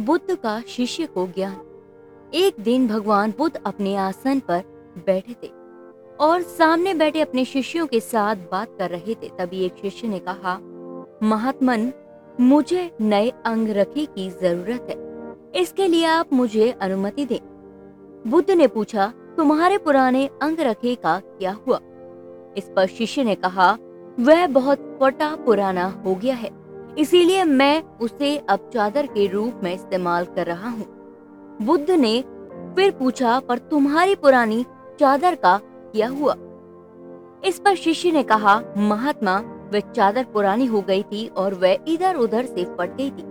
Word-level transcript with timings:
बुद्ध 0.00 0.34
का 0.34 0.60
शिष्य 0.68 1.06
को 1.06 1.26
ज्ञान। 1.26 2.30
एक 2.34 2.54
दिन 2.60 2.88
भगवान 2.88 3.34
बुद्ध 3.38 3.60
अपने 3.66 3.96
आसन 3.96 4.40
पर 4.40 4.62
बैठे 5.06 5.32
थे 5.32 5.50
और 6.20 6.42
सामने 6.42 6.94
बैठे 6.94 7.20
अपने 7.20 7.44
शिष्यों 7.44 7.86
के 7.86 8.00
साथ 8.00 8.36
बात 8.36 8.68
कर 8.78 8.90
रहे 8.90 9.14
थे। 9.14 9.28
तभी 9.28 9.64
एक 9.64 9.74
शिष्य 9.82 10.08
ने 10.08 10.18
कहा, 10.18 10.58
महात्मन, 11.22 11.92
मुझे 12.40 12.90
नए 13.00 13.32
अंग 13.46 13.68
रखे 13.68 14.04
की 14.06 14.30
ज़रूरत 14.30 14.86
है। 14.90 15.62
इसके 15.62 15.86
लिए 15.86 16.04
आप 16.04 16.32
मुझे 16.32 16.70
अनुमति 16.70 17.26
दें। 17.26 17.40
बुद्ध 18.26 18.50
ने 18.50 18.66
पूछा, 18.66 19.12
तुम्हारे 19.36 19.78
पुराने 19.78 20.30
अंग 20.42 20.60
रखे 20.60 20.94
का 20.94 21.20
क्या 21.20 21.58
हुआ? 21.66 21.80
इस 22.56 22.70
पर 22.76 22.86
शिष्य 22.86 23.24
ने 23.24 23.34
कहा, 23.34 23.78
वह 24.20 24.46
बहुत 24.46 24.98
फटा 25.00 25.36
पुराना 25.36 26.02
हो 26.06 26.14
गया 26.14 26.34
है। 26.34 26.67
इसीलिए 26.98 27.44
मैं 27.44 27.82
उसे 27.98 28.36
अब 28.36 28.70
चादर 28.74 29.06
के 29.06 29.26
रूप 29.26 29.60
में 29.62 29.74
इस्तेमाल 29.74 30.24
कर 30.24 30.46
रहा 30.46 30.68
हूँ। 30.68 30.86
बुद्ध 31.62 31.90
ने 31.90 32.24
फिर 32.76 32.90
पूछा, 32.90 33.40
पर 33.40 33.58
तुम्हारी 33.58 34.14
पुरानी 34.14 34.66
चादर 35.00 35.34
का 35.34 35.60
क्या 35.64 36.08
हुआ? 36.08 36.34
इस 37.44 37.58
पर 37.58 37.74
शिष्य 37.74 38.10
ने 38.10 38.22
कहा, 38.22 38.62
महात्मा, 38.76 39.38
वह 39.72 39.80
चादर 39.80 40.24
पुरानी 40.24 40.66
हो 40.66 40.80
गई 40.80 41.02
थी 41.02 41.26
और 41.26 41.54
वह 41.54 41.78
इधर 41.88 42.16
उधर 42.16 42.46
से 42.46 42.64
फट 42.64 42.96
गई 42.96 43.10
थी। 43.10 43.24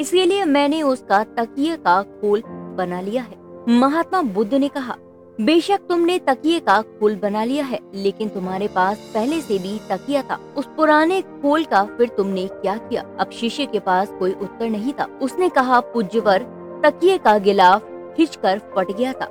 इसीलिए 0.00 0.44
मैंने 0.44 0.82
उसका 0.82 1.24
तकिए 1.24 1.76
का 1.76 2.02
खोल 2.02 2.42
बना 2.46 3.00
लिया 3.00 3.22
है। 3.22 3.38
महात्मा 3.68 4.22
बुद्ध 4.22 4.54
ने 4.54 4.68
कहा 4.68 4.96
बेशक 5.40 5.80
तुमने 5.88 6.18
तकिए 6.18 6.60
का 6.60 6.82
खोल 6.82 7.16
बना 7.16 7.44
लिया 7.44 7.64
है, 7.64 7.80
लेकिन 7.94 8.28
तुम्हारे 8.28 8.68
पास 8.68 8.98
पहले 9.14 9.40
से 9.40 9.58
भी 9.58 9.80
तकिया 9.90 10.22
था। 10.22 10.38
उस 10.56 10.68
पुराने 10.76 11.20
खोल 11.20 11.64
का 11.64 11.84
फिर 11.84 12.08
तुमने 12.08 12.46
क्या 12.46 12.76
किया? 12.76 13.04
अब 13.20 13.30
शिष्य 13.30 13.66
के 13.66 13.78
पास 13.78 14.08
कोई 14.18 14.32
उत्तर 14.32 14.70
नहीं 14.70 14.92
था। 14.92 15.18
उसने 15.22 15.48
कहा, 15.48 15.80
पूज्यवर, 15.80 16.38
तकिए 16.84 17.18
का 17.18 17.38
गिलाफ 17.38 17.82
खिंचकर 18.16 18.58
फट 18.58 18.96
गया 18.96 19.12
था। 19.12 19.26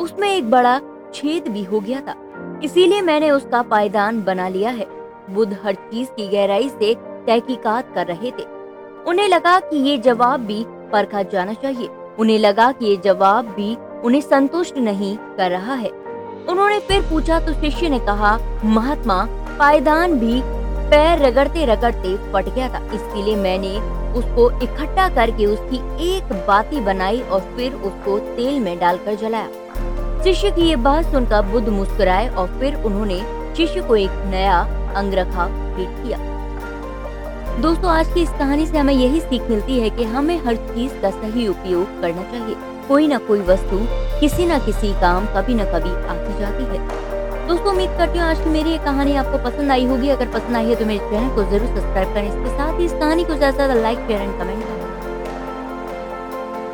उसमें 0.00 0.36
एक 0.36 0.50
बड़ा 0.50 0.80
छेद 1.14 1.48
भी 1.48 1.62
हो 1.62 1.80
गया 1.80 2.00
था। 2.00 2.14
इसीलिए 2.64 3.02
मैंने 3.02 3.30
उसका 3.30 3.62
पायदान 3.62 4.22
बना 4.22 4.48
लिया 4.48 4.70
है। 4.70 4.86
बुद्ध 5.30 5.58
हर 5.64 5.74
चीज़ 5.74 6.08
की 6.08 6.28
गहराई 6.28 6.68
से 6.68 6.94
तहकीकात 7.26 7.94
कर 7.94 8.06
रहे 8.06 8.30
थे। 8.30 8.44
उन्हें 9.06 9.28
लगा 9.28 9.60
कि 9.60 9.76
ये 9.76 9.98
जवाब 9.98 10.40
भी 10.40 10.64
परखा 10.92 11.22
जाना 11.22 11.52
चाहिए। 11.52 11.88
उन्हें 12.18 12.38
लगा 12.38 12.72
कि 12.72 12.86
ये 12.86 12.96
जवाब 12.96 13.44
भी 13.44 13.76
उन्हें 14.04 14.20
संतुष्ट 14.20 14.78
नहीं 14.78 15.16
कर 15.36 15.50
रहा 15.50 15.74
है। 15.74 15.90
उन्होंने 16.48 16.78
फिर 16.80 17.02
पूछा 17.02 17.40
तो 17.40 17.52
शिष्य 17.52 17.88
ने 17.88 17.98
कहा, 17.98 18.38
महात्मा, 18.64 19.24
पायदान 19.58 20.18
भी 20.18 20.40
पैर 20.90 21.18
रगड़ते 21.18 21.64
रगड़ते 21.66 22.16
फट 22.32 22.54
गया 22.54 22.68
था। 22.68 22.84
इसके 22.84 23.22
लिए 23.22 23.36
मैंने 23.36 23.76
उसको 24.18 24.50
इकट्ठा 24.62 25.08
करके 25.08 25.46
उसकी 25.46 25.76
एक 26.08 26.32
बाती 26.46 26.80
बनाई 26.80 27.20
और 27.20 27.40
फिर 27.56 27.74
उसको 27.74 28.18
तेल 28.18 28.60
में 28.60 28.78
डालकर 28.78 29.14
जलाया। 29.14 30.22
शिष्य 30.24 30.50
की 30.50 30.62
ये 30.62 30.76
बात 30.76 31.04
सुनकर 31.04 31.42
बुद्ध 31.42 31.68
मुस्कुराए 31.68 32.28
और 32.28 32.58
फिर 32.60 32.82
उन्होंने 32.82 33.20
शिष्य 33.56 33.80
को 33.80 33.96
एक 33.96 34.10
नया 34.26 34.58
अंगरखा 34.96 35.46
भेंट 35.46 36.04
किया। 36.04 36.18
दोस्तों, 37.58 37.90
आज 37.90 38.12
की 38.14 38.22
इस 38.22 38.28
कहानी 38.30 38.66
से 38.66 38.78
हमें 38.78 38.92
यही 38.92 39.20
सीख 39.20 39.48
मिलती 39.50 39.78
है 39.80 39.88
कि 39.90 40.04
हमें 40.06 40.36
हर 40.44 40.56
चीज़ 40.56 40.92
का 41.02 41.10
सही 41.12 41.46
उपयोग 41.48 42.00
करना 42.02 42.22
चाहिए। 42.24 42.54
कोई 42.88 43.06
ना 43.08 43.18
कोई 43.28 43.40
वस्तु 43.48 43.78
किसी 44.20 44.46
न 44.46 44.58
किसी 44.66 44.92
काम 45.00 45.26
कभी 45.36 45.54
न 45.54 45.64
कभी 45.72 45.90
आती 46.06 46.38
जाती 46.38 46.64
है। 46.66 46.78
दोस्तों, 47.48 47.72
उम्मीद 47.72 47.96
करती 47.98 48.18
हूँ 48.18 48.26
आज 48.26 48.44
की 48.44 48.50
मेरी 48.50 48.70
ये 48.70 48.78
कहानी 48.84 49.16
आपको 49.16 49.38
पसंद 49.44 49.72
आई 49.72 49.86
होगी। 49.86 50.08
अगर 50.10 50.28
पसंद 50.32 50.56
आई 50.56 50.66
है 50.66 50.76
तो 50.76 50.86
मेरे 50.86 51.10
चैनल 51.10 51.34
को 51.36 51.44
ज़रूर 51.50 51.66
सब्सक्राइब 51.68 52.14
करें। 52.14 52.28
इसके 52.28 52.56
साथ 52.56 52.78
ही 52.78 52.84
इस 52.84 52.92
कहानी 52.94 53.24
को 53.24 53.34
ज़्यादा 53.34 53.56
ज़्यादा 53.56 53.80
लाइक, 53.80 54.06
शेयर 54.08 54.20
एंड 54.20 54.38
कमेंट 54.38 54.62
करें। 54.62 54.87